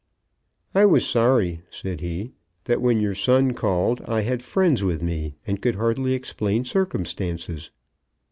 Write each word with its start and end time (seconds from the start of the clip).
"I 0.73 0.87
was 0.87 1.05
sorry," 1.05 1.61
said 1.69 1.99
he, 2.01 2.31
"that 2.63 2.81
when 2.81 2.99
your 2.99 3.13
son 3.13 3.53
called, 3.53 4.01
I 4.07 4.21
had 4.21 4.41
friends 4.41 4.83
with 4.83 5.03
me, 5.03 5.35
and 5.45 5.61
could 5.61 5.75
hardly 5.75 6.13
explain 6.15 6.63
circumstances." 6.65 7.69